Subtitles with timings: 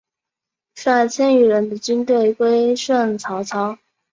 [0.73, 3.77] 率千余人的军队归顺曹操。